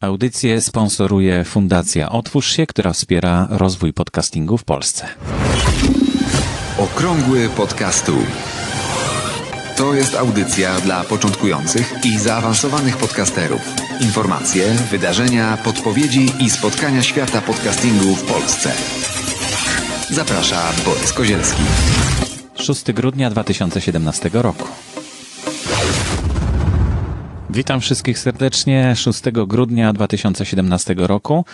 Audycję 0.00 0.60
sponsoruje 0.60 1.44
Fundacja 1.44 2.10
Otwórz 2.10 2.52
się, 2.52 2.66
która 2.66 2.92
wspiera 2.92 3.48
rozwój 3.50 3.92
podcastingu 3.92 4.58
w 4.58 4.64
Polsce. 4.64 5.08
Okrągły 6.78 7.48
podcastu. 7.48 8.12
To 9.76 9.94
jest 9.94 10.16
audycja 10.16 10.80
dla 10.80 11.04
początkujących 11.04 11.94
i 12.04 12.18
zaawansowanych 12.18 12.96
podcasterów. 12.96 13.60
Informacje, 14.00 14.74
wydarzenia, 14.90 15.58
podpowiedzi 15.64 16.32
i 16.40 16.50
spotkania 16.50 17.02
świata 17.02 17.40
podcastingu 17.40 18.14
w 18.14 18.32
Polsce. 18.32 18.72
Zaprasza 20.10 20.72
Borys 20.84 21.12
Kozielski. 21.12 21.62
6 22.54 22.92
grudnia 22.92 23.30
2017 23.30 24.30
roku. 24.32 24.68
Witam 27.50 27.80
wszystkich 27.80 28.18
serdecznie 28.18 28.96
6 28.96 29.22
grudnia 29.46 29.92
2017 29.92 30.94
roku 30.98 31.44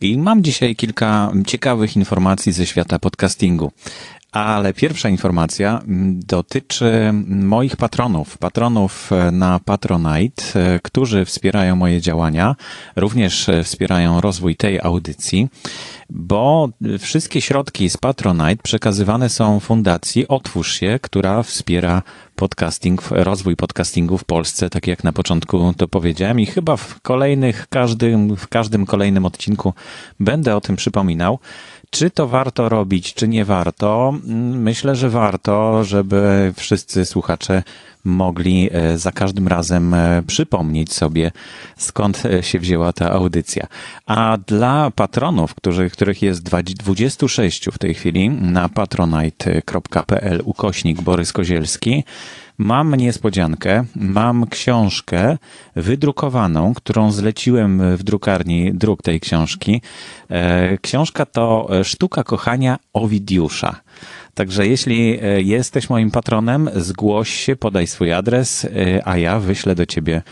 i 0.00 0.18
mam 0.18 0.42
dzisiaj 0.44 0.76
kilka 0.76 1.32
ciekawych 1.46 1.96
informacji 1.96 2.52
ze 2.52 2.66
świata 2.66 2.98
podcastingu. 2.98 3.72
Ale 4.32 4.74
pierwsza 4.74 5.08
informacja 5.08 5.82
dotyczy 6.26 6.92
moich 7.26 7.76
patronów, 7.76 8.38
patronów 8.38 9.10
na 9.32 9.60
Patronite, 9.64 10.42
którzy 10.82 11.24
wspierają 11.24 11.76
moje 11.76 12.00
działania, 12.00 12.56
również 12.96 13.46
wspierają 13.64 14.20
rozwój 14.20 14.56
tej 14.56 14.80
audycji, 14.80 15.48
bo 16.10 16.68
wszystkie 16.98 17.40
środki 17.40 17.90
z 17.90 17.96
Patronite 17.96 18.62
przekazywane 18.62 19.28
są 19.28 19.60
fundacji 19.60 20.28
Otwórz 20.28 20.74
się, 20.80 20.98
która 21.02 21.42
wspiera 21.42 22.02
podcasting, 22.36 23.02
rozwój 23.10 23.56
podcastingu 23.56 24.18
w 24.18 24.24
Polsce, 24.24 24.70
tak 24.70 24.86
jak 24.86 25.04
na 25.04 25.12
początku 25.12 25.74
to 25.76 25.88
powiedziałem 25.88 26.40
i 26.40 26.46
chyba 26.46 26.76
w 26.76 27.00
kolejnych, 27.00 27.66
każdym, 27.68 28.36
w 28.36 28.48
każdym 28.48 28.86
kolejnym 28.86 29.26
odcinku 29.26 29.74
będę 30.20 30.56
o 30.56 30.60
tym 30.60 30.76
przypominał. 30.76 31.38
Czy 31.90 32.10
to 32.10 32.28
warto 32.28 32.68
robić, 32.68 33.14
czy 33.14 33.28
nie 33.28 33.44
warto? 33.44 34.14
Myślę, 34.54 34.96
że 34.96 35.10
warto, 35.10 35.84
żeby 35.84 36.52
wszyscy 36.56 37.04
słuchacze 37.04 37.62
mogli 38.04 38.68
e, 38.72 38.98
za 38.98 39.12
każdym 39.12 39.48
razem 39.48 39.94
e, 39.94 40.22
przypomnieć 40.26 40.92
sobie, 40.92 41.30
skąd 41.76 42.26
e, 42.26 42.42
się 42.42 42.58
wzięła 42.58 42.92
ta 42.92 43.12
audycja. 43.12 43.66
A 44.06 44.38
dla 44.46 44.90
patronów, 44.90 45.54
którzy, 45.54 45.90
których 45.90 46.22
jest 46.22 46.42
26 46.42 47.66
w 47.72 47.78
tej 47.78 47.94
chwili 47.94 48.30
na 48.30 48.68
patronite.pl 48.68 50.42
ukośnik 50.44 51.02
Borys 51.02 51.32
Kozielski, 51.32 52.04
Mam 52.60 52.94
niespodziankę, 52.94 53.84
mam 53.96 54.46
książkę 54.46 55.38
wydrukowaną, 55.76 56.74
którą 56.74 57.12
zleciłem 57.12 57.96
w 57.96 58.02
drukarni 58.02 58.74
druk 58.74 59.02
tej 59.02 59.20
książki. 59.20 59.82
Książka 60.82 61.26
to 61.26 61.68
Sztuka 61.82 62.24
kochania 62.24 62.78
Owidiusza. 62.92 63.80
Także 64.38 64.66
jeśli 64.66 65.18
e, 65.22 65.42
jesteś 65.42 65.90
moim 65.90 66.10
patronem, 66.10 66.70
zgłoś 66.76 67.30
się, 67.30 67.56
podaj 67.56 67.86
swój 67.86 68.12
adres, 68.12 68.64
e, 68.64 68.68
a 69.08 69.16
ja 69.16 69.38
wyślę 69.38 69.74
do 69.74 69.86
ciebie 69.86 70.22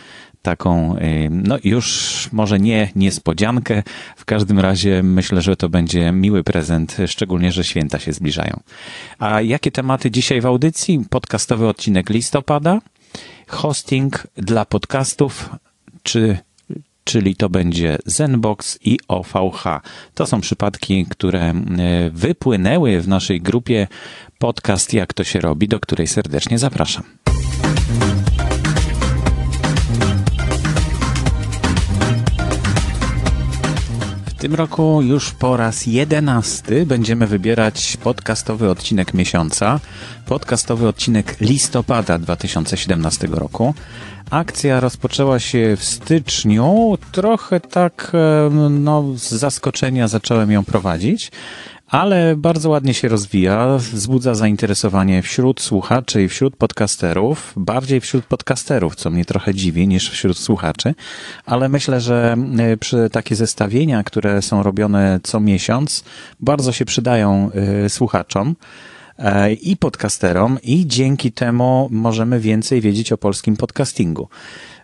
taką, 0.42 0.96
e, 0.96 1.30
no 1.30 1.58
już 1.64 2.28
może 2.32 2.58
nie 2.58 2.90
niespodziankę, 2.96 3.82
w 4.16 4.24
każdym 4.24 4.60
razie 4.60 5.02
myślę, 5.02 5.42
że 5.42 5.56
to 5.56 5.68
będzie 5.68 6.12
miły 6.12 6.44
prezent, 6.44 6.96
szczególnie, 7.06 7.52
że 7.52 7.64
święta 7.64 7.98
się 7.98 8.12
zbliżają. 8.12 8.60
A 9.18 9.40
jakie 9.40 9.70
tematy 9.70 10.10
dzisiaj 10.10 10.40
w 10.40 10.46
audycji? 10.46 11.04
Podcastowy 11.10 11.68
odcinek 11.68 12.10
listopada, 12.10 12.78
hosting 13.48 14.26
dla 14.36 14.64
podcastów, 14.64 15.50
czy 16.02 16.38
czyli 17.06 17.36
to 17.36 17.48
będzie 17.48 17.98
Zenbox 18.06 18.78
i 18.84 18.98
OVH. 19.08 19.64
To 20.14 20.26
są 20.26 20.40
przypadki, 20.40 21.06
które 21.10 21.40
e, 21.40 21.54
wypłynęły 22.10 23.00
w 23.00 23.08
naszej 23.08 23.40
grupie 23.40 23.86
podcast 24.38 24.94
Jak 24.94 25.14
to 25.14 25.24
się 25.24 25.40
robi, 25.40 25.68
do 25.68 25.80
której 25.80 26.06
serdecznie 26.06 26.58
zapraszam. 26.58 27.04
Tym 34.46 34.54
roku 34.54 35.02
już 35.02 35.30
po 35.32 35.56
raz 35.56 35.86
jedenasty 35.86 36.86
będziemy 36.86 37.26
wybierać 37.26 37.96
podcastowy 37.96 38.70
odcinek 38.70 39.14
miesiąca, 39.14 39.80
podcastowy 40.26 40.88
odcinek 40.88 41.40
listopada 41.40 42.18
2017 42.18 43.26
roku. 43.30 43.74
Akcja 44.30 44.80
rozpoczęła 44.80 45.38
się 45.38 45.76
w 45.76 45.84
styczniu. 45.84 46.98
Trochę 47.12 47.60
tak 47.60 48.12
no, 48.70 49.04
z 49.16 49.28
zaskoczenia 49.28 50.08
zacząłem 50.08 50.50
ją 50.50 50.64
prowadzić, 50.64 51.30
ale 51.86 52.36
bardzo 52.36 52.70
ładnie 52.70 52.94
się 52.94 53.08
rozwija, 53.08 53.76
wzbudza 53.78 54.34
zainteresowanie 54.34 55.22
wśród 55.22 55.60
słuchaczy 55.60 56.22
i 56.22 56.28
wśród 56.28 56.56
podcasterów, 56.56 57.52
bardziej 57.56 58.00
wśród 58.00 58.24
podcasterów, 58.24 58.96
co 58.96 59.10
mnie 59.10 59.24
trochę 59.24 59.54
dziwi, 59.54 59.88
niż 59.88 60.10
wśród 60.10 60.38
słuchaczy, 60.38 60.94
ale 61.46 61.68
myślę, 61.68 62.00
że 62.00 62.36
e, 62.58 62.76
przy 62.76 63.10
takie 63.12 63.36
zestawienia, 63.36 64.02
które 64.02 64.42
są 64.42 64.62
robione 64.62 65.20
co 65.22 65.40
miesiąc, 65.40 66.04
bardzo 66.40 66.72
się 66.72 66.84
przydają 66.84 67.50
e, 67.84 67.88
słuchaczom. 67.88 68.56
E, 69.18 69.52
i 69.52 69.76
podcasterom 69.76 70.58
i 70.62 70.86
dzięki 70.86 71.32
temu 71.32 71.88
możemy 71.90 72.40
więcej 72.40 72.80
wiedzieć 72.80 73.12
o 73.12 73.18
polskim 73.18 73.56
podcastingu. 73.56 74.28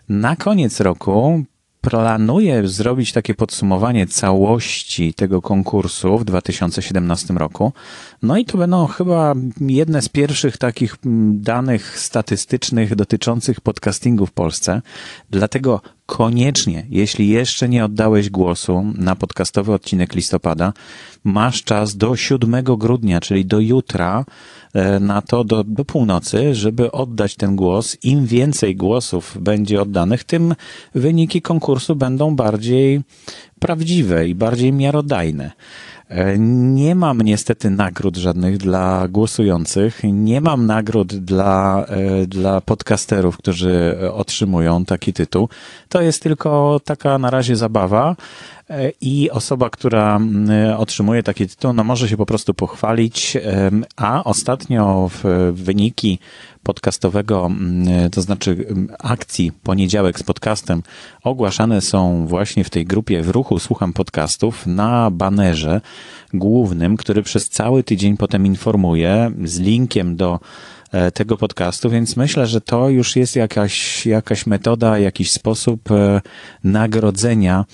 Na 0.09 0.35
koniec 0.35 0.79
roku 0.79 1.43
planuję 1.83 2.67
zrobić 2.67 3.11
takie 3.11 3.33
podsumowanie 3.33 4.07
całości 4.07 5.13
tego 5.13 5.41
konkursu 5.41 6.17
w 6.17 6.25
2017 6.25 7.33
roku. 7.33 7.73
No 8.21 8.37
i 8.37 8.45
to 8.45 8.57
będą 8.57 8.87
chyba 8.87 9.33
jedne 9.61 10.01
z 10.01 10.09
pierwszych 10.09 10.57
takich 10.57 10.95
danych 11.31 11.99
statystycznych 11.99 12.95
dotyczących 12.95 13.61
podcastingu 13.61 14.25
w 14.25 14.31
Polsce. 14.31 14.81
Dlatego 15.29 15.81
koniecznie, 16.05 16.85
jeśli 16.89 17.27
jeszcze 17.27 17.69
nie 17.69 17.85
oddałeś 17.85 18.29
głosu 18.29 18.85
na 18.95 19.15
podcastowy 19.15 19.73
odcinek 19.73 20.15
listopada, 20.15 20.73
masz 21.23 21.63
czas 21.63 21.97
do 21.97 22.15
7 22.15 22.63
grudnia, 22.63 23.21
czyli 23.21 23.45
do 23.45 23.59
jutra, 23.59 24.25
e, 24.73 24.99
na 24.99 25.21
to 25.21 25.43
do, 25.43 25.63
do 25.63 25.85
północy, 25.85 26.55
żeby 26.55 26.91
oddać 26.91 27.35
ten 27.35 27.55
głos. 27.55 27.97
Im 28.03 28.25
więcej 28.25 28.75
głosów 28.75 29.37
będzie 29.39 29.81
oddanych, 29.81 30.23
tym 30.23 30.55
wyniki 30.95 31.41
konkursu 31.41 31.95
będą 31.95 32.35
bardziej 32.35 33.01
prawdziwe 33.63 34.27
i 34.27 34.35
bardziej 34.35 34.73
miarodajne. 34.73 35.51
E, 36.09 36.37
nie 36.37 36.95
mam 36.95 37.21
niestety 37.21 37.69
nagród 37.69 38.17
żadnych 38.17 38.57
dla 38.57 39.07
głosujących. 39.07 40.01
Nie 40.03 40.41
mam 40.41 40.65
nagród 40.65 41.15
dla, 41.15 41.85
e, 41.85 42.27
dla 42.27 42.61
podcasterów, 42.61 43.37
którzy 43.37 43.97
otrzymują 44.13 44.85
taki 44.85 45.13
tytuł. 45.13 45.49
To 45.89 46.01
jest 46.01 46.23
tylko 46.23 46.79
taka 46.83 47.17
na 47.17 47.29
razie 47.29 47.55
zabawa 47.55 48.15
e, 48.15 48.62
i 49.01 49.31
osoba, 49.31 49.69
która 49.69 50.19
otrzymuje 50.77 51.23
taki 51.23 51.47
tytuł, 51.47 51.73
no 51.73 51.83
może 51.83 52.09
się 52.09 52.17
po 52.17 52.25
prostu 52.25 52.53
pochwalić, 52.53 53.37
a 53.95 54.23
ostatnio 54.23 55.09
w 55.13 55.51
wyniki 55.53 56.19
podcastowego, 56.63 57.45
mm, 57.45 58.09
to 58.09 58.21
znaczy 58.21 58.65
akcji 58.99 59.51
Poniedziałek 59.63 60.19
z 60.19 60.23
podcastem 60.23 60.83
ogłaszane 61.23 61.81
są 61.81 62.27
właśnie 62.27 62.63
w 62.63 62.69
tej 62.69 62.85
grupie 62.85 63.21
w 63.21 63.29
ruchu 63.29 63.59
Słucham 63.59 63.93
Podcastów 63.93 64.67
na 64.67 65.11
banerze 65.11 65.81
głównym, 66.33 66.97
który 66.97 67.23
przez 67.23 67.49
cały 67.49 67.83
tydzień 67.83 68.17
potem 68.17 68.45
informuje 68.45 69.31
z 69.43 69.59
linkiem 69.59 70.15
do 70.15 70.39
e, 70.91 71.11
tego 71.11 71.37
podcastu, 71.37 71.89
więc 71.89 72.17
myślę, 72.17 72.47
że 72.47 72.61
to 72.61 72.89
już 72.89 73.15
jest 73.15 73.35
jakaś, 73.35 74.05
jakaś 74.05 74.45
metoda, 74.45 74.99
jakiś 74.99 75.31
sposób 75.31 75.91
e, 75.91 76.21
nagrodzenia 76.63 77.65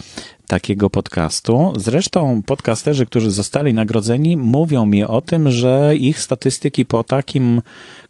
takiego 0.49 0.89
podcastu. 0.89 1.73
Zresztą 1.75 2.41
podcasterzy, 2.45 3.05
którzy 3.05 3.31
zostali 3.31 3.73
nagrodzeni, 3.73 4.37
mówią 4.37 4.85
mi 4.85 5.03
o 5.03 5.21
tym, 5.21 5.51
że 5.51 5.95
ich 5.95 6.19
statystyki 6.19 6.85
po 6.85 7.03
takim 7.03 7.61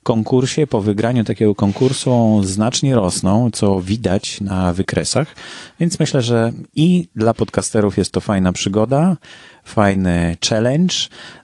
konkursie, 0.04 0.68
po 0.68 0.82
wygraniu 0.82 1.24
takiego 1.24 1.56
konkursu 1.56 2.42
znacznie 2.44 2.96
rosną, 2.96 3.52
co 3.52 3.82
widać 3.82 4.42
na 4.42 4.74
wykresach. 4.74 5.36
Więc 5.80 6.00
myślę, 6.00 6.22
że 6.22 6.52
i 6.76 7.08
dla 7.16 7.34
podcasterów 7.34 7.98
jest 7.98 8.12
to 8.12 8.22
fajna 8.22 8.54
przygoda, 8.54 9.18
fajny 9.70 10.38
challenge. 10.50 10.96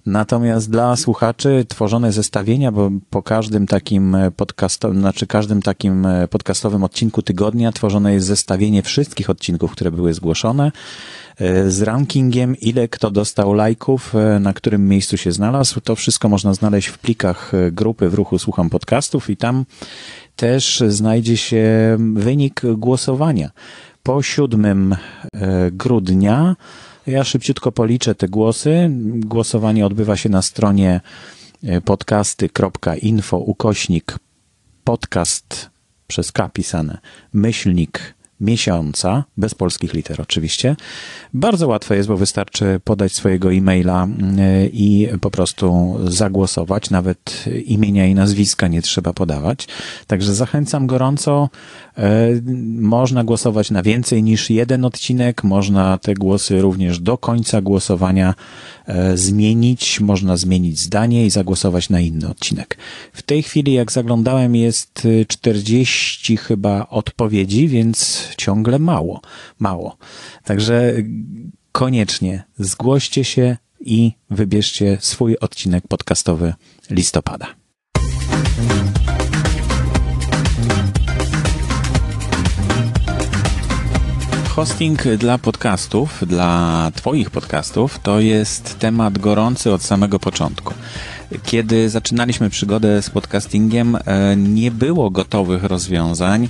Natomiast 0.05 0.69
dla 0.69 0.95
słuchaczy 0.95 1.65
tworzone 1.67 2.11
zestawienia, 2.11 2.71
bo 2.71 2.91
po 3.09 3.23
każdym 3.23 3.67
takim 3.67 4.17
podcastowym, 4.35 4.99
znaczy 4.99 5.27
każdym 5.27 5.61
takim 5.61 6.07
podcastowym 6.29 6.83
odcinku 6.83 7.21
tygodnia 7.21 7.71
tworzone 7.71 8.13
jest 8.13 8.27
zestawienie 8.27 8.81
wszystkich 8.81 9.29
odcinków, 9.29 9.71
które 9.71 9.91
były 9.91 10.13
zgłoszone 10.13 10.71
e, 11.37 11.71
z 11.71 11.81
rankingiem, 11.81 12.55
ile 12.55 12.87
kto 12.87 13.11
dostał 13.11 13.53
lajków, 13.53 14.15
e, 14.15 14.39
na 14.39 14.53
którym 14.53 14.87
miejscu 14.87 15.17
się 15.17 15.31
znalazł. 15.31 15.81
To 15.81 15.95
wszystko 15.95 16.29
można 16.29 16.53
znaleźć 16.53 16.87
w 16.87 16.97
plikach 16.97 17.53
e, 17.53 17.71
grupy 17.71 18.09
w 18.09 18.13
ruchu 18.13 18.39
Słucham 18.39 18.69
Podcastów 18.69 19.29
i 19.29 19.37
tam 19.37 19.65
też 20.35 20.83
znajdzie 20.87 21.37
się 21.37 21.63
wynik 22.13 22.61
głosowania 22.77 23.51
po 24.03 24.21
7 24.21 24.95
grudnia. 25.71 26.55
Ja 27.07 27.23
szybciutko 27.23 27.71
policzę 27.71 28.15
te 28.15 28.27
głosy. 28.27 28.89
Głosowanie 29.09 29.85
odbywa 29.85 30.17
się 30.17 30.29
na 30.29 30.41
stronie 30.41 31.01
podcasty.info 31.85 33.37
ukośnik 33.37 34.19
podcast 34.83 35.69
przez 36.07 36.31
K 36.31 36.49
pisane 36.49 36.97
myślnik 37.33 38.13
miesiąca, 38.41 39.23
bez 39.37 39.55
polskich 39.55 39.93
liter 39.93 40.21
oczywiście. 40.21 40.75
Bardzo 41.33 41.67
łatwe 41.67 41.95
jest, 41.95 42.09
bo 42.09 42.17
wystarczy 42.17 42.79
podać 42.83 43.13
swojego 43.13 43.53
e-maila 43.53 44.07
y, 44.07 44.69
i 44.73 45.07
po 45.21 45.31
prostu 45.31 45.97
zagłosować. 46.03 46.89
Nawet 46.89 47.45
imienia 47.65 48.07
i 48.07 48.15
nazwiska 48.15 48.67
nie 48.67 48.81
trzeba 48.81 49.13
podawać. 49.13 49.67
Także 50.07 50.33
zachęcam 50.33 50.87
gorąco. 50.87 51.49
Y, 51.97 52.01
można 52.79 53.23
głosować 53.23 53.71
na 53.71 53.83
więcej 53.83 54.23
niż 54.23 54.49
jeden 54.49 54.85
odcinek. 54.85 55.43
Można 55.43 55.97
te 55.97 56.13
głosy 56.13 56.61
również 56.61 56.99
do 56.99 57.17
końca 57.17 57.61
głosowania 57.61 58.33
zmienić. 59.15 59.99
Można 59.99 60.37
zmienić 60.37 60.79
zdanie 60.79 61.25
i 61.25 61.29
zagłosować 61.29 61.89
na 61.89 61.99
inny 61.99 62.29
odcinek. 62.29 62.77
W 63.13 63.21
tej 63.21 63.43
chwili, 63.43 63.73
jak 63.73 63.91
zaglądałem, 63.91 64.55
jest 64.55 65.07
40 65.27 66.37
chyba 66.37 66.87
odpowiedzi, 66.87 67.67
więc 67.67 68.27
ciągle 68.37 68.79
mało, 68.79 69.21
mało. 69.59 69.97
Także 70.43 70.93
koniecznie 71.71 72.43
zgłoście 72.59 73.23
się 73.23 73.57
i 73.79 74.11
wybierzcie 74.29 74.97
swój 75.01 75.37
odcinek 75.37 75.87
podcastowy 75.87 76.53
listopada. 76.89 77.47
Hosting 84.55 85.03
dla 85.17 85.37
podcastów, 85.37 86.23
dla 86.27 86.91
Twoich 86.95 87.29
podcastów, 87.29 87.99
to 87.99 88.19
jest 88.19 88.79
temat 88.79 89.17
gorący 89.17 89.73
od 89.73 89.83
samego 89.83 90.19
początku. 90.19 90.73
Kiedy 91.43 91.89
zaczynaliśmy 91.89 92.49
przygodę 92.49 93.01
z 93.01 93.09
podcastingiem, 93.09 93.95
e, 93.95 94.35
nie 94.35 94.71
było 94.71 95.09
gotowych 95.09 95.63
rozwiązań, 95.63 96.49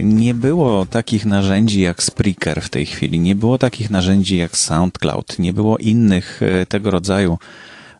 nie 0.00 0.34
było 0.34 0.86
takich 0.86 1.26
narzędzi 1.26 1.80
jak 1.80 2.02
Spreaker 2.02 2.60
w 2.60 2.68
tej 2.68 2.86
chwili, 2.86 3.20
nie 3.20 3.34
było 3.34 3.58
takich 3.58 3.90
narzędzi 3.90 4.36
jak 4.36 4.56
SoundCloud, 4.56 5.38
nie 5.38 5.52
było 5.52 5.78
innych 5.78 6.40
e, 6.42 6.66
tego 6.66 6.90
rodzaju 6.90 7.38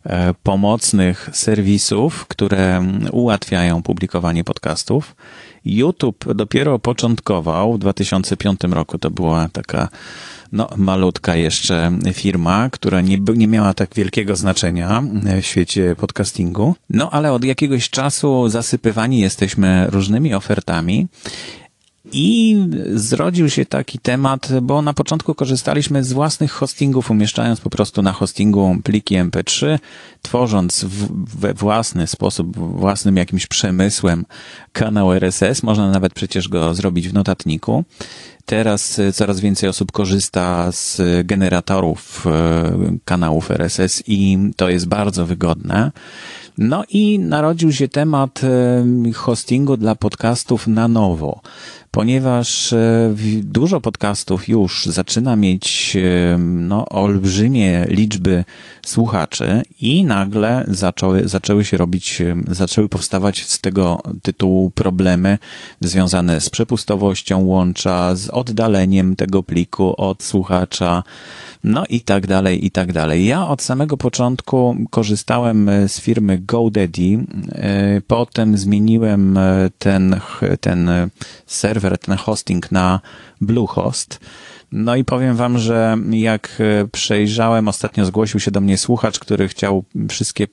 e, 0.03 0.33
pomocnych 0.43 1.29
serwisów, 1.33 2.25
które 2.27 2.85
ułatwiają 3.11 3.83
publikowanie 3.83 4.43
podcastów. 4.43 5.15
YouTube 5.65 6.33
dopiero 6.35 6.79
początkował 6.79 7.73
w 7.73 7.79
2005 7.79 8.59
roku. 8.63 8.97
To 8.97 9.11
była 9.11 9.49
taka 9.49 9.89
no, 10.51 10.69
malutka 10.77 11.35
jeszcze 11.35 11.91
firma, 12.13 12.69
która 12.69 13.01
nie, 13.01 13.17
nie 13.35 13.47
miała 13.47 13.73
tak 13.73 13.95
wielkiego 13.95 14.35
znaczenia 14.35 15.03
w 15.41 15.45
świecie 15.45 15.95
podcastingu. 15.95 16.75
No, 16.89 17.09
ale 17.11 17.33
od 17.33 17.43
jakiegoś 17.43 17.89
czasu 17.89 18.49
zasypywani 18.49 19.19
jesteśmy 19.19 19.87
różnymi 19.89 20.33
ofertami. 20.33 21.07
I 22.11 22.57
zrodził 22.93 23.49
się 23.49 23.65
taki 23.65 23.99
temat, 23.99 24.49
bo 24.61 24.81
na 24.81 24.93
początku 24.93 25.35
korzystaliśmy 25.35 26.03
z 26.03 26.13
własnych 26.13 26.51
hostingów, 26.51 27.11
umieszczając 27.11 27.61
po 27.61 27.69
prostu 27.69 28.01
na 28.01 28.11
hostingu 28.11 28.77
pliki 28.83 29.15
MP3, 29.15 29.79
tworząc 30.21 30.85
we 31.37 31.53
własny 31.53 32.07
sposób, 32.07 32.57
własnym 32.57 33.17
jakimś 33.17 33.47
przemysłem 33.47 34.25
kanał 34.73 35.13
RSS. 35.13 35.63
Można 35.63 35.91
nawet 35.91 36.13
przecież 36.13 36.49
go 36.49 36.73
zrobić 36.73 37.09
w 37.09 37.13
notatniku. 37.13 37.83
Teraz 38.45 38.99
e, 38.99 39.13
coraz 39.13 39.39
więcej 39.39 39.69
osób 39.69 39.91
korzysta 39.91 40.71
z 40.71 41.01
generatorów 41.27 42.27
e, 42.27 42.97
kanałów 43.05 43.51
RSS 43.51 44.03
i 44.07 44.37
to 44.55 44.69
jest 44.69 44.87
bardzo 44.87 45.25
wygodne. 45.25 45.91
No 46.57 46.83
i 46.89 47.19
narodził 47.19 47.71
się 47.71 47.87
temat 47.87 48.41
e, 48.43 49.11
hostingu 49.13 49.77
dla 49.77 49.95
podcastów 49.95 50.67
na 50.67 50.87
nowo 50.87 51.41
ponieważ 51.93 52.73
e, 52.73 53.13
dużo 53.43 53.81
podcastów 53.81 54.49
już 54.49 54.85
zaczyna 54.85 55.35
mieć 55.35 55.95
e, 55.95 56.37
no, 56.37 56.85
olbrzymie 56.89 57.85
liczby 57.89 58.43
słuchaczy 58.85 59.61
i 59.81 60.03
nagle 60.03 60.65
zaczęły, 60.67 61.27
zaczęły 61.27 61.65
się 61.65 61.77
robić, 61.77 62.21
zaczęły 62.47 62.89
powstawać 62.89 63.45
z 63.45 63.59
tego 63.59 64.01
tytułu 64.21 64.69
problemy 64.69 65.37
związane 65.81 66.41
z 66.41 66.49
przepustowością 66.49 67.45
łącza, 67.45 68.15
z 68.15 68.29
oddaleniem 68.29 69.15
tego 69.15 69.43
pliku 69.43 69.93
od 69.97 70.23
słuchacza, 70.23 71.03
no 71.63 71.83
i 71.89 72.01
tak 72.01 72.27
dalej, 72.27 72.65
i 72.65 72.71
tak 72.71 72.93
dalej. 72.93 73.25
Ja 73.25 73.47
od 73.47 73.61
samego 73.61 73.97
początku 73.97 74.77
korzystałem 74.89 75.69
z 75.87 75.99
firmy 75.99 76.37
GoDaddy, 76.45 77.25
e, 77.51 78.01
potem 78.07 78.57
zmieniłem 78.57 79.37
e, 79.37 79.69
ten, 79.77 80.19
ten 80.61 80.91
serwer, 81.45 81.97
ten 81.97 82.17
hosting 82.17 82.71
na 82.71 82.99
Bluehost. 83.41 84.19
No 84.71 84.95
i 84.95 85.03
powiem 85.03 85.35
wam, 85.35 85.57
że 85.57 85.97
jak 86.11 86.61
przejrzałem, 86.91 87.67
ostatnio 87.67 88.05
zgłosił 88.05 88.39
się 88.39 88.51
do 88.51 88.61
mnie 88.61 88.77
słuchacz, 88.77 89.19
który 89.19 89.47
chciał 89.47 89.83
wszystkie 90.09 90.47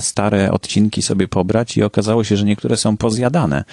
stare 0.00 0.52
odcinki 0.52 1.02
sobie 1.02 1.28
pobrać 1.28 1.76
i 1.76 1.82
okazało 1.82 2.24
się, 2.24 2.36
że 2.36 2.44
niektóre 2.44 2.76
są 2.76 2.96
pozjadane. 2.96 3.64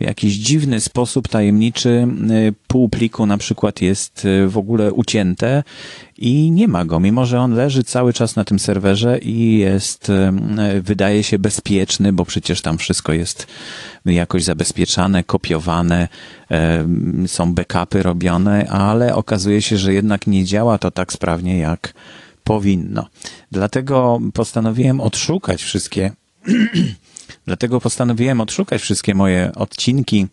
W 0.00 0.04
jakiś 0.04 0.34
dziwny 0.34 0.80
sposób 0.80 1.28
tajemniczy 1.28 2.08
y, 2.30 2.54
pół 2.66 2.88
pliku 2.88 3.26
na 3.26 3.38
przykład 3.38 3.82
jest 3.82 4.24
y, 4.24 4.48
w 4.48 4.58
ogóle 4.58 4.92
ucięte 4.92 5.62
i 6.18 6.50
nie 6.50 6.68
ma 6.68 6.84
go, 6.84 7.00
mimo 7.00 7.26
że 7.26 7.40
on 7.40 7.54
leży 7.54 7.84
cały 7.84 8.12
czas 8.12 8.36
na 8.36 8.44
tym 8.44 8.58
serwerze 8.58 9.18
i 9.18 9.58
jest, 9.58 10.10
y, 10.10 10.82
wydaje 10.82 11.22
się 11.22 11.38
bezpieczny, 11.38 12.12
bo 12.12 12.24
przecież 12.24 12.62
tam 12.62 12.78
wszystko 12.78 13.12
jest 13.12 13.46
jakoś 14.04 14.44
zabezpieczane, 14.44 15.24
kopiowane, 15.24 16.08
są 17.26 17.54
backupy 17.54 18.02
robione, 18.02 18.70
ale 18.70 19.14
okazuje 19.14 19.62
się, 19.62 19.76
że 19.76 19.94
jednak 19.94 20.26
nie 20.26 20.44
działa 20.44 20.78
to 20.78 20.90
tak 20.90 21.12
sprawnie 21.12 21.58
jak 21.58 21.94
powinno. 22.44 23.08
Dlatego 23.52 24.20
postanowiłem 24.34 25.00
odszukać 25.00 25.62
wszystkie, 25.62 26.12
dlatego 27.46 27.80
postanowiłem 27.80 28.40
odszukać 28.40 28.82
wszystkie 28.82 29.14
moje 29.14 29.52
odcinki, 29.54 30.26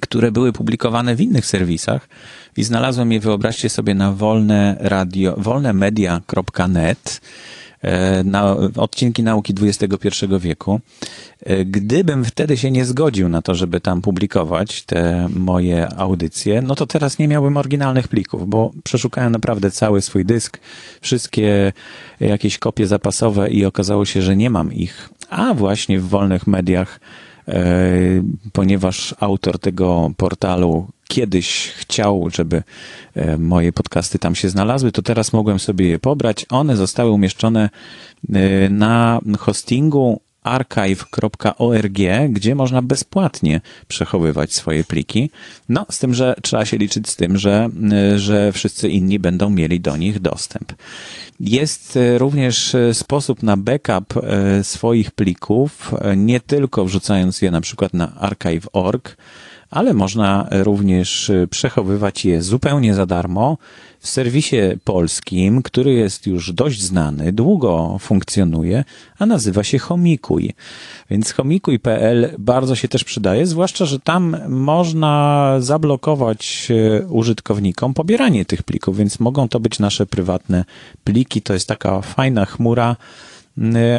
które 0.00 0.32
były 0.32 0.52
publikowane 0.52 1.16
w 1.16 1.20
innych 1.20 1.46
serwisach 1.46 2.08
i 2.56 2.64
znalazłem 2.64 3.12
je, 3.12 3.20
wyobraźcie 3.20 3.68
sobie, 3.68 3.94
na 3.94 4.12
wolne 4.12 4.76
radio, 4.80 5.34
wolnemedia.net 5.38 7.20
na 8.24 8.56
odcinki 8.76 9.22
nauki 9.22 9.54
XXI 9.60 10.26
wieku. 10.40 10.80
E, 11.42 11.64
gdybym 11.64 12.24
wtedy 12.24 12.56
się 12.56 12.70
nie 12.70 12.84
zgodził 12.84 13.28
na 13.28 13.42
to, 13.42 13.54
żeby 13.54 13.80
tam 13.80 14.02
publikować 14.02 14.82
te 14.82 15.28
moje 15.36 15.88
audycje, 15.96 16.62
no 16.62 16.74
to 16.74 16.86
teraz 16.86 17.18
nie 17.18 17.28
miałbym 17.28 17.56
oryginalnych 17.56 18.08
plików, 18.08 18.48
bo 18.48 18.70
przeszukałem 18.84 19.32
naprawdę 19.32 19.70
cały 19.70 20.02
swój 20.02 20.24
dysk, 20.24 20.58
wszystkie 21.00 21.72
jakieś 22.20 22.58
kopie 22.58 22.86
zapasowe 22.86 23.50
i 23.50 23.64
okazało 23.64 24.04
się, 24.04 24.22
że 24.22 24.36
nie 24.36 24.50
mam 24.50 24.72
ich. 24.72 25.08
A 25.30 25.54
właśnie 25.54 26.00
w 26.00 26.08
wolnych 26.08 26.46
mediach 26.46 27.00
e, 27.48 27.62
ponieważ 28.52 29.14
autor 29.20 29.58
tego 29.58 30.10
portalu 30.16 30.86
kiedyś 31.08 31.68
chciał, 31.68 32.28
żeby 32.34 32.62
e, 33.14 33.36
moje 33.38 33.72
podcasty 33.72 34.18
tam 34.18 34.34
się 34.34 34.48
znalazły, 34.48 34.92
to 34.92 35.02
teraz 35.02 35.32
mogłem 35.32 35.58
sobie 35.58 35.88
je 35.88 35.98
pobrać. 35.98 36.46
One 36.50 36.76
zostały 36.76 37.10
umieszczone 37.10 37.70
e, 38.32 38.68
na 38.70 39.20
hostingu 39.38 40.20
archive.org, 40.42 41.98
gdzie 42.28 42.54
można 42.54 42.82
bezpłatnie 42.82 43.60
przechowywać 43.88 44.52
swoje 44.52 44.84
pliki. 44.84 45.30
No, 45.68 45.86
z 45.90 45.98
tym, 45.98 46.14
że 46.14 46.34
trzeba 46.42 46.64
się 46.64 46.76
liczyć 46.76 47.08
z 47.08 47.16
tym, 47.16 47.38
że, 47.38 47.68
e, 47.92 48.18
że 48.18 48.52
wszyscy 48.52 48.88
inni 48.88 49.18
będą 49.18 49.50
mieli 49.50 49.80
do 49.80 49.96
nich 49.96 50.20
dostęp. 50.20 50.72
Jest 51.40 51.98
również 52.18 52.76
sposób 52.92 53.42
na 53.42 53.56
backup 53.56 54.14
swoich 54.62 55.10
plików, 55.10 55.94
nie 56.16 56.40
tylko 56.40 56.84
wrzucając 56.84 57.42
je 57.42 57.50
na 57.50 57.60
przykład 57.60 57.94
na 57.94 58.14
archive.org, 58.14 59.16
ale 59.76 59.94
można 59.94 60.48
również 60.50 61.30
y, 61.30 61.48
przechowywać 61.50 62.24
je 62.24 62.42
zupełnie 62.42 62.94
za 62.94 63.06
darmo 63.06 63.58
w 64.00 64.08
serwisie 64.08 64.56
polskim, 64.84 65.62
który 65.62 65.92
jest 65.92 66.26
już 66.26 66.52
dość 66.52 66.82
znany, 66.82 67.32
długo 67.32 67.96
funkcjonuje, 68.00 68.84
a 69.18 69.26
nazywa 69.26 69.64
się 69.64 69.78
Homikuj. 69.78 70.54
Więc 71.10 71.32
homikuj.pl 71.32 72.34
bardzo 72.38 72.74
się 72.74 72.88
też 72.88 73.04
przydaje, 73.04 73.46
zwłaszcza, 73.46 73.84
że 73.84 74.00
tam 74.00 74.36
można 74.48 75.54
zablokować 75.58 76.68
y, 76.70 77.06
użytkownikom 77.08 77.94
pobieranie 77.94 78.44
tych 78.44 78.62
plików, 78.62 78.96
więc 78.96 79.20
mogą 79.20 79.48
to 79.48 79.60
być 79.60 79.78
nasze 79.78 80.06
prywatne 80.06 80.64
pliki. 81.04 81.42
To 81.42 81.54
jest 81.54 81.68
taka 81.68 82.00
fajna 82.00 82.44
chmura, 82.44 82.96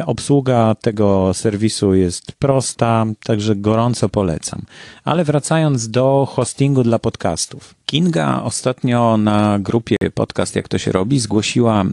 obsługa 0.06 0.74
tego 0.74 1.34
serwisu 1.34 1.94
jest 1.94 2.32
prosta, 2.32 3.06
także 3.24 3.56
gorąco 3.56 4.08
polecam. 4.08 4.62
Ale 5.04 5.24
wracając 5.24 5.88
do 5.88 6.28
hostingu 6.30 6.82
dla 6.82 6.98
podcastów. 6.98 7.74
Kinga 7.86 8.42
ostatnio 8.42 9.16
na 9.16 9.58
grupie 9.58 9.96
Podcast 10.14 10.56
Jak 10.56 10.68
to 10.68 10.78
się 10.78 10.92
robi 10.92 11.20
zgłosiła 11.20 11.84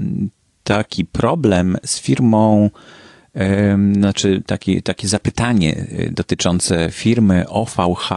taki 0.63 1.05
problem 1.05 1.77
z 1.85 1.99
firmą 1.99 2.69
znaczy 3.93 4.43
takie, 4.45 4.81
takie 4.81 5.07
zapytanie 5.07 5.87
y, 5.99 6.11
dotyczące 6.11 6.91
firmy 6.91 7.49
OVH, 7.49 8.09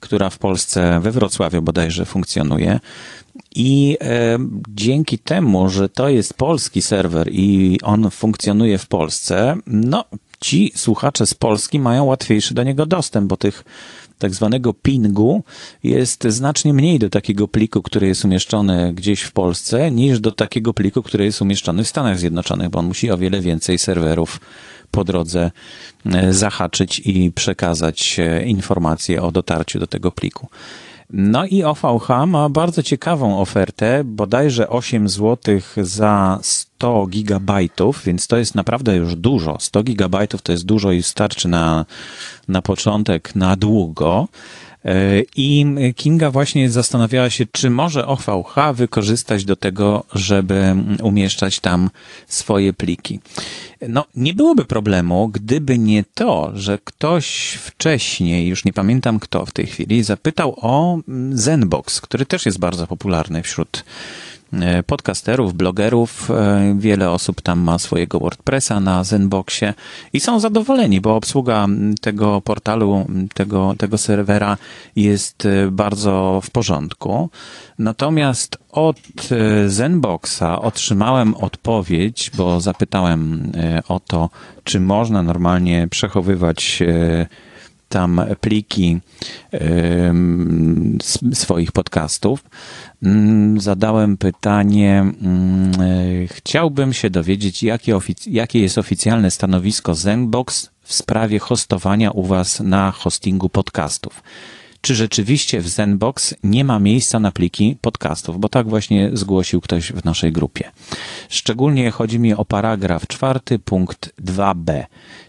która 0.00 0.30
w 0.30 0.38
Polsce, 0.38 1.00
we 1.00 1.10
Wrocławiu 1.10 1.62
bodajże 1.62 2.04
funkcjonuje. 2.04 2.80
I 3.56 3.96
e, 4.00 4.38
dzięki 4.68 5.18
temu, 5.18 5.68
że 5.68 5.88
to 5.88 6.08
jest 6.08 6.34
polski 6.34 6.82
serwer 6.82 7.28
i 7.32 7.78
on 7.82 8.10
funkcjonuje 8.10 8.78
w 8.78 8.86
Polsce, 8.86 9.56
no 9.66 10.04
ci 10.40 10.72
słuchacze 10.74 11.26
z 11.26 11.34
Polski 11.34 11.78
mają 11.78 12.04
łatwiejszy 12.04 12.54
do 12.54 12.62
niego 12.62 12.86
dostęp, 12.86 13.28
bo 13.28 13.36
tych 13.36 13.64
tak 14.18 14.34
zwanego 14.34 14.74
pingu 14.74 15.44
jest 15.82 16.24
znacznie 16.28 16.74
mniej 16.74 16.98
do 16.98 17.10
takiego 17.10 17.48
pliku, 17.48 17.82
który 17.82 18.06
jest 18.06 18.24
umieszczony 18.24 18.92
gdzieś 18.94 19.20
w 19.22 19.32
Polsce, 19.32 19.90
niż 19.90 20.20
do 20.20 20.32
takiego 20.32 20.74
pliku, 20.74 21.02
który 21.02 21.24
jest 21.24 21.42
umieszczony 21.42 21.84
w 21.84 21.88
Stanach 21.88 22.18
Zjednoczonych, 22.18 22.68
bo 22.68 22.78
on 22.78 22.86
musi 22.86 23.10
o 23.10 23.18
wiele 23.18 23.40
więcej 23.40 23.78
serwerów 23.78 24.40
po 24.90 25.04
drodze 25.04 25.50
e, 26.06 26.32
zahaczyć 26.32 26.98
i 27.04 27.32
przekazać 27.32 28.16
e, 28.18 28.44
informacje 28.44 29.22
o 29.22 29.32
dotarciu 29.32 29.78
do 29.78 29.86
tego 29.86 30.12
pliku. 30.12 30.48
No 31.12 31.46
i 31.46 31.64
OVH 31.64 32.08
ma 32.26 32.48
bardzo 32.48 32.82
ciekawą 32.82 33.40
ofertę, 33.40 34.04
bodajże 34.04 34.68
8 34.68 35.08
zł 35.08 35.60
za 35.76 36.38
100 36.42 37.06
gigabajtów, 37.06 38.02
więc 38.04 38.26
to 38.26 38.36
jest 38.36 38.54
naprawdę 38.54 38.96
już 38.96 39.16
dużo. 39.16 39.56
100 39.60 39.82
gigabajtów 39.82 40.42
to 40.42 40.52
jest 40.52 40.64
dużo 40.64 40.92
i 40.92 41.02
starczy 41.02 41.48
na, 41.48 41.84
na 42.48 42.62
początek, 42.62 43.34
na 43.34 43.56
długo. 43.56 44.28
E, 44.84 45.22
I 45.36 45.66
Kinga 45.96 46.30
właśnie 46.30 46.70
zastanawiała 46.70 47.30
się, 47.30 47.46
czy 47.52 47.70
może 47.70 48.06
OVH 48.06 48.54
wykorzystać 48.74 49.44
do 49.44 49.56
tego, 49.56 50.04
żeby 50.14 50.74
umieszczać 51.02 51.60
tam 51.60 51.90
swoje 52.26 52.72
pliki. 52.72 53.20
No, 53.88 54.04
nie 54.14 54.34
byłoby 54.34 54.64
problemu, 54.64 55.28
gdyby 55.28 55.78
nie 55.78 56.04
to, 56.14 56.50
że 56.54 56.78
ktoś 56.84 57.58
wcześniej, 57.62 58.48
już 58.48 58.64
nie 58.64 58.72
pamiętam 58.72 59.18
kto 59.18 59.46
w 59.46 59.52
tej 59.52 59.66
chwili, 59.66 60.02
zapytał 60.02 60.56
o 60.60 60.98
Zenbox, 61.32 62.00
który 62.00 62.26
też 62.26 62.46
jest 62.46 62.58
bardzo 62.58 62.86
popularny 62.86 63.42
wśród 63.42 63.84
E, 63.84 64.29
podcasterów, 64.86 65.54
blogerów. 65.54 66.30
E, 66.30 66.74
wiele 66.78 67.10
osób 67.10 67.40
tam 67.40 67.60
ma 67.60 67.78
swojego 67.78 68.18
WordPressa 68.18 68.80
na 68.80 69.04
Zenboxie 69.04 69.74
i 70.12 70.20
są 70.20 70.40
zadowoleni, 70.40 71.00
bo 71.00 71.16
obsługa 71.16 71.66
tego 72.00 72.40
portalu, 72.40 73.06
tego, 73.34 73.74
tego 73.78 73.98
serwera 73.98 74.56
jest 74.96 75.46
e, 75.46 75.70
bardzo 75.70 76.40
w 76.44 76.50
porządku. 76.50 77.30
Natomiast 77.78 78.58
od 78.72 78.98
Zenboxa 79.66 80.62
otrzymałem 80.62 81.34
odpowiedź, 81.34 82.30
bo 82.36 82.60
zapytałem 82.60 83.52
o 83.88 84.00
to, 84.00 84.30
czy 84.64 84.80
można 84.80 85.22
normalnie 85.22 85.88
przechowywać 85.90 86.82
tam 87.90 88.20
pliki 88.40 88.98
swoich 91.32 91.72
podcastów. 91.72 92.44
Mm, 93.02 93.60
zadałem 93.60 94.16
pytanie, 94.16 95.00
mm, 95.00 95.72
e, 95.80 96.26
chciałbym 96.26 96.92
się 96.92 97.10
dowiedzieć, 97.10 97.62
jakie, 97.62 97.98
jakie 98.26 98.60
jest 98.60 98.78
oficjalne 98.78 99.30
stanowisko 99.30 99.94
Zenbox 99.94 100.70
w 100.82 100.92
sprawie 100.92 101.38
hostowania 101.38 102.10
u 102.10 102.22
Was 102.22 102.60
na 102.60 102.90
hostingu 102.90 103.48
podcastów 103.48 104.22
czy 104.80 104.94
rzeczywiście 104.94 105.60
w 105.60 105.68
Zenbox 105.68 106.34
nie 106.42 106.64
ma 106.64 106.78
miejsca 106.78 107.20
na 107.20 107.32
pliki 107.32 107.76
podcastów, 107.80 108.40
bo 108.40 108.48
tak 108.48 108.68
właśnie 108.68 109.10
zgłosił 109.12 109.60
ktoś 109.60 109.92
w 109.92 110.04
naszej 110.04 110.32
grupie. 110.32 110.70
Szczególnie 111.28 111.90
chodzi 111.90 112.18
mi 112.18 112.34
o 112.34 112.44
paragraf 112.44 113.06
czwarty, 113.06 113.58
punkt 113.58 114.12
2b, 114.22 114.84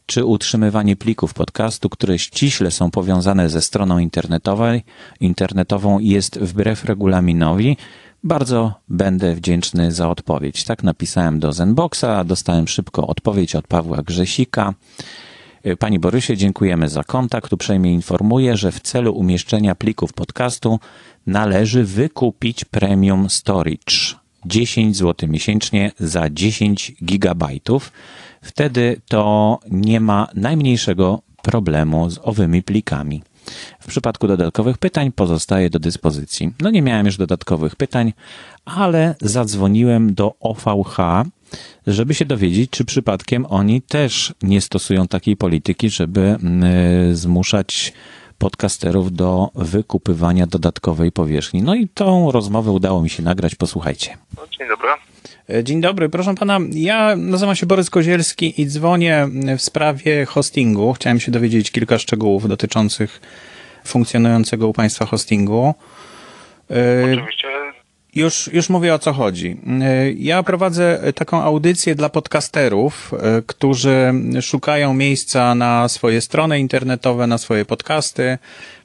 czy 0.05 0.25
utrzymywanie 0.25 0.95
plików 0.95 1.33
podcastu, 1.33 1.89
które 1.89 2.19
ściśle 2.19 2.71
są 2.71 2.91
powiązane 2.91 3.49
ze 3.49 3.61
stroną 3.61 3.97
internetowej, 3.97 4.83
internetową 5.19 5.99
jest 5.99 6.39
wbrew 6.39 6.85
regulaminowi, 6.85 7.77
bardzo 8.23 8.73
będę 8.89 9.35
wdzięczny 9.35 9.91
za 9.91 10.09
odpowiedź. 10.09 10.63
Tak 10.63 10.83
napisałem 10.83 11.39
do 11.39 11.53
Zenboxa, 11.53 12.23
dostałem 12.25 12.67
szybko 12.67 13.07
odpowiedź 13.07 13.55
od 13.55 13.67
Pawła 13.67 14.01
Grzesika. 14.01 14.73
E, 15.63 15.75
Pani 15.75 15.99
Borysie, 15.99 16.37
dziękujemy 16.37 16.89
za 16.89 17.03
kontakt. 17.03 17.53
Uprzejmie 17.53 17.93
informuję, 17.93 18.57
że 18.57 18.71
w 18.71 18.79
celu 18.79 19.13
umieszczenia 19.13 19.75
plików 19.75 20.13
podcastu 20.13 20.79
należy 21.27 21.83
wykupić 21.83 22.65
premium 22.65 23.29
storage. 23.29 24.15
10 24.45 24.97
zł 24.97 25.29
miesięcznie 25.29 25.91
za 25.99 26.29
10 26.29 26.93
gigabajtów. 27.03 27.91
Wtedy 28.41 29.01
to 29.07 29.59
nie 29.71 29.99
ma 29.99 30.27
najmniejszego 30.35 31.21
problemu 31.41 32.09
z 32.09 32.19
owymi 32.23 32.63
plikami. 32.63 33.23
W 33.79 33.87
przypadku 33.87 34.27
dodatkowych 34.27 34.77
pytań 34.77 35.11
pozostaje 35.11 35.69
do 35.69 35.79
dyspozycji. 35.79 36.53
No 36.59 36.69
nie 36.69 36.81
miałem 36.81 37.05
już 37.05 37.17
dodatkowych 37.17 37.75
pytań, 37.75 38.13
ale 38.65 39.15
zadzwoniłem 39.21 40.13
do 40.13 40.33
OVH, 40.39 40.97
żeby 41.87 42.13
się 42.13 42.25
dowiedzieć, 42.25 42.69
czy 42.69 42.85
przypadkiem 42.85 43.45
oni 43.49 43.81
też 43.81 44.33
nie 44.41 44.61
stosują 44.61 45.07
takiej 45.07 45.37
polityki, 45.37 45.89
żeby 45.89 46.21
e, 46.21 46.37
zmuszać 47.15 47.93
podcasterów 48.37 49.13
do 49.13 49.49
wykupywania 49.55 50.47
dodatkowej 50.47 51.11
powierzchni. 51.11 51.61
No 51.63 51.75
i 51.75 51.87
tą 51.87 52.31
rozmowę 52.31 52.71
udało 52.71 53.01
mi 53.01 53.09
się 53.09 53.23
nagrać. 53.23 53.55
Posłuchajcie. 53.55 54.17
No, 54.37 54.43
dzień 54.59 54.67
dobry. 54.67 54.89
E, 55.49 55.63
dzień 55.63 55.81
dobry, 55.81 56.09
proszę 56.09 56.35
pana. 56.35 56.59
Ja 56.71 57.15
nazywam 57.15 57.55
się 57.55 57.65
Borys 57.65 57.89
Kozielski 57.89 58.61
i 58.61 58.67
dzwonię 58.67 59.27
w 59.57 59.61
sprawie 59.61 60.25
hostingu. 60.25 60.93
Chciałem 60.93 61.19
się 61.19 61.31
dowiedzieć 61.31 61.71
kilka 61.71 61.97
szczegółów 61.97 62.47
dotyczących 62.47 63.21
funkcjonującego 63.85 64.67
u 64.67 64.73
państwa 64.73 65.05
hostingu. 65.05 65.73
E, 66.71 67.03
Oczywiście. 67.03 67.40
Już, 68.15 68.49
już 68.53 68.69
mówię 68.69 68.93
o 68.93 68.99
co 68.99 69.13
chodzi. 69.13 69.57
E, 69.81 70.11
ja 70.11 70.43
prowadzę 70.43 71.13
taką 71.15 71.41
audycję 71.41 71.95
dla 71.95 72.09
podcasterów, 72.09 73.13
e, 73.13 73.41
którzy 73.41 74.13
szukają 74.41 74.93
miejsca 74.93 75.55
na 75.55 75.89
swoje 75.89 76.21
strony 76.21 76.59
internetowe, 76.59 77.27
na 77.27 77.37
swoje 77.37 77.65
podcasty. 77.65 78.37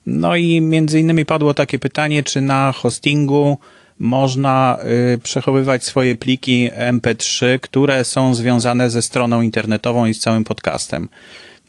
No 0.06 0.36
i 0.36 0.60
między 0.60 1.00
innymi 1.00 1.24
padło 1.24 1.54
takie 1.54 1.78
pytanie, 1.78 2.22
czy 2.22 2.40
na 2.40 2.72
hostingu 2.72 3.58
można 3.98 4.78
e, 4.78 5.18
przechowywać 5.18 5.84
swoje 5.84 6.16
pliki 6.16 6.70
MP3, 6.92 7.60
które 7.60 8.04
są 8.04 8.34
związane 8.34 8.90
ze 8.90 9.02
stroną 9.02 9.42
internetową 9.42 10.06
i 10.06 10.14
z 10.14 10.20
całym 10.20 10.44
podcastem. 10.44 11.08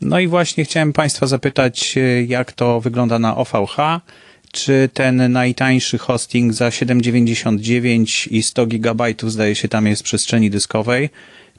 No 0.02 0.20
i 0.20 0.28
właśnie 0.28 0.66
chciałem 0.66 0.94
Państwa 0.94 1.28
zapytać, 1.28 1.96
jak 2.28 2.52
to 2.52 2.82
wygląda 2.82 3.20
na 3.20 3.38
OVH 3.38 3.78
czy 4.52 4.90
ten 4.94 5.32
najtańszy 5.32 5.98
hosting 5.98 6.54
za 6.54 6.70
7,99 6.70 8.28
i 8.32 8.44
100 8.44 8.66
gigabajtów 8.66 9.32
zdaje 9.32 9.56
się 9.56 9.68
tam 9.68 9.88
jest 9.88 10.04
przestrzeni 10.04 10.50
dyskowej, 10.50 11.10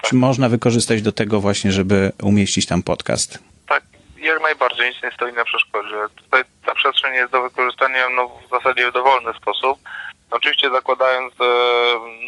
czy 0.03 0.15
można 0.15 0.49
wykorzystać 0.49 1.03
do 1.03 1.13
tego 1.13 1.41
właśnie, 1.41 1.73
żeby 1.73 2.13
umieścić 2.23 2.67
tam 2.67 2.83
podcast? 2.83 3.39
Tak, 3.69 3.83
jak 4.19 4.43
najbardziej, 4.43 4.89
nic 4.89 5.03
nie 5.03 5.11
stoi 5.11 5.33
na 5.33 5.45
przeszkodzie. 5.45 5.95
Tutaj 6.17 6.43
ta 6.67 6.75
przestrzeń 6.75 7.15
jest 7.15 7.33
do 7.33 7.43
wykorzystania 7.43 8.09
no, 8.17 8.29
w 8.29 8.51
zasadzie 8.51 8.91
w 8.91 8.95
dowolny 8.95 9.33
sposób. 9.33 9.79
Oczywiście 10.31 10.71
zakładając, 10.71 11.35
e, 11.41 11.45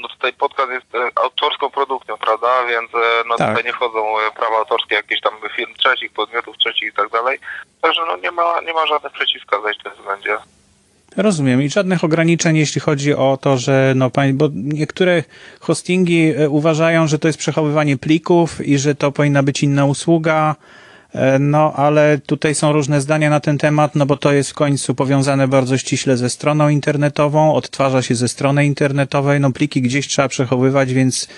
no 0.02 0.09
tutaj 0.09 0.33
podcast 0.33 0.71
jest 0.71 0.95
e, 0.95 0.99
autorską 1.25 1.71
produkcją, 1.71 2.16
prawda, 2.16 2.66
więc 2.69 2.95
e, 2.95 2.99
no 3.28 3.37
tak. 3.37 3.49
tutaj 3.49 3.64
nie 3.64 3.73
wchodzą 3.73 4.14
prawa 4.37 4.57
autorskie 4.57 4.95
jakichś 4.95 5.21
tam 5.21 5.33
firm 5.57 5.75
trzecich, 5.75 6.12
podmiotów 6.12 6.59
trzecich 6.59 6.88
i 6.88 6.92
tak 6.92 7.11
dalej. 7.11 7.38
Także 7.80 8.02
no 8.07 8.16
nie 8.16 8.30
ma, 8.30 8.61
nie 8.61 8.73
ma 8.73 8.87
żadnych 8.87 9.12
przeciwwskazań 9.12 9.73
w 9.80 9.83
tym 9.83 9.92
względzie. 9.92 10.37
Rozumiem. 11.16 11.62
I 11.62 11.71
żadnych 11.71 12.04
ograniczeń, 12.04 12.57
jeśli 12.57 12.80
chodzi 12.80 13.14
o 13.14 13.38
to, 13.40 13.57
że 13.57 13.92
no, 13.97 14.11
bo 14.33 14.49
niektóre 14.54 15.23
hostingi 15.61 16.33
uważają, 16.49 17.07
że 17.07 17.19
to 17.19 17.28
jest 17.28 17.38
przechowywanie 17.38 17.97
plików 17.97 18.66
i 18.66 18.78
że 18.78 18.95
to 18.95 19.12
powinna 19.12 19.42
być 19.42 19.62
inna 19.62 19.85
usługa. 19.85 20.57
No, 21.40 21.73
ale 21.76 22.19
tutaj 22.19 22.55
są 22.55 22.73
różne 22.73 23.00
zdania 23.00 23.31
na 23.31 23.40
ten 23.40 23.59
temat, 23.59 23.95
no 23.95 24.07
bo 24.07 24.17
to 24.17 24.33
jest 24.33 24.50
w 24.50 24.55
końcu 24.55 24.95
powiązane 24.95 25.49
bardzo 25.49 25.79
ściśle 25.79 26.17
ze 26.17 26.31
stroną 26.31 26.69
internetową, 26.69 27.55
odtwarza 27.55 28.02
się 28.02 28.14
ze 28.14 28.29
strony 28.29 28.67
internetowej, 28.67 29.40
no 29.40 29.52
pliki 29.52 29.83
gdzieś 29.83 30.09
trzeba 30.09 30.29
przechowywać, 30.29 30.93
więc 30.93 31.29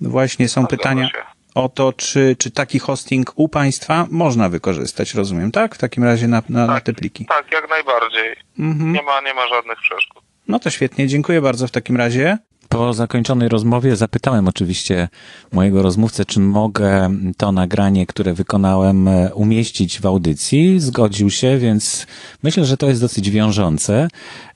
właśnie 0.00 0.48
są 0.48 0.66
pytania 0.66 1.10
o 1.54 1.68
to, 1.68 1.92
czy, 1.92 2.36
czy 2.38 2.50
taki 2.50 2.78
hosting 2.78 3.32
u 3.36 3.48
Państwa 3.48 4.06
można 4.10 4.48
wykorzystać, 4.48 5.14
rozumiem, 5.14 5.52
tak? 5.52 5.74
W 5.74 5.78
takim 5.78 6.04
razie 6.04 6.28
na, 6.28 6.42
na, 6.48 6.66
tak, 6.66 6.74
na 6.74 6.80
te 6.80 6.92
pliki. 6.92 7.26
Tak, 7.26 7.52
jak 7.52 7.70
najbardziej. 7.70 8.36
Mhm. 8.58 8.92
Nie, 8.92 9.02
ma, 9.02 9.20
nie 9.20 9.34
ma 9.34 9.48
żadnych 9.48 9.78
przeszkód. 9.78 10.22
No 10.48 10.58
to 10.58 10.70
świetnie, 10.70 11.08
dziękuję 11.08 11.40
bardzo 11.40 11.66
w 11.66 11.70
takim 11.70 11.96
razie. 11.96 12.38
Po 12.74 12.92
zakończonej 12.92 13.48
rozmowie 13.48 13.96
zapytałem 13.96 14.48
oczywiście 14.48 15.08
mojego 15.52 15.82
rozmówcę, 15.82 16.24
czy 16.24 16.40
mogę 16.40 17.10
to 17.36 17.52
nagranie, 17.52 18.06
które 18.06 18.34
wykonałem, 18.34 19.08
e, 19.08 19.34
umieścić 19.34 20.00
w 20.00 20.06
audycji. 20.06 20.80
Zgodził 20.80 21.30
się, 21.30 21.58
więc 21.58 22.06
myślę, 22.42 22.64
że 22.64 22.76
to 22.76 22.88
jest 22.88 23.00
dosyć 23.00 23.30
wiążące 23.30 24.08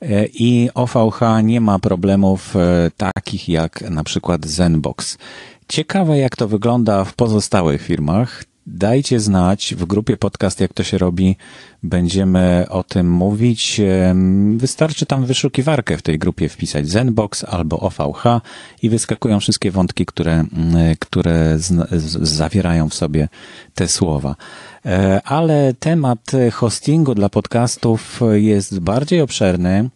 e, 0.03 0.27
i 0.27 0.69
OVH 0.75 1.21
nie 1.43 1.61
ma 1.61 1.79
problemów 1.79 2.57
e, 2.57 2.91
takich 2.97 3.49
jak 3.49 3.91
na 3.91 4.05
przykład 4.05 4.47
Zenbox. 4.47 5.19
Ciekawe, 5.69 6.19
jak 6.19 6.37
to 6.37 6.49
wygląda 6.49 7.05
w 7.05 7.15
pozostałych 7.15 7.83
firmach. 7.83 8.45
Dajcie 8.71 9.21
znać 9.21 9.75
w 9.79 9.85
grupie 9.85 10.17
podcast, 10.17 10.61
jak 10.61 10.73
to 10.73 10.83
się 10.83 10.99
robi. 10.99 11.37
Będziemy 11.83 12.67
o 12.69 12.83
tym 12.83 13.11
mówić. 13.11 13.81
Wystarczy 14.57 15.07
tam 15.07 15.27
wyszukiwarkę 15.27 15.97
w 15.97 16.03
tej 16.03 16.19
grupie 16.19 16.49
wpisać 16.49 16.89
Zenbox 16.89 17.45
albo 17.45 17.81
OVH 17.81 18.25
i 18.83 18.91
wyskakują 18.91 19.41
wszystkie 19.41 19.71
wątki, 19.71 20.07
które, 20.07 20.45
które 20.99 21.59
z, 21.59 21.91
z, 22.03 22.29
zawierają 22.29 22.89
w 22.89 22.95
sobie 22.95 23.29
te 23.75 23.89
słowa. 23.89 24.37
E, 24.87 25.21
ale 25.25 25.75
temat 25.79 26.33
hostingu 26.53 27.15
dla 27.15 27.29
podcastów 27.29 28.21
jest 28.33 28.79
bardziej 28.79 29.21
obszerny. 29.21 29.91